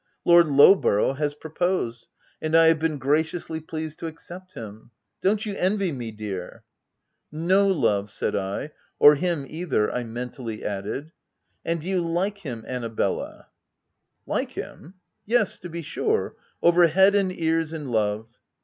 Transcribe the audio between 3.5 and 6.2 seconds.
pleased to accept him. Don't you envy me,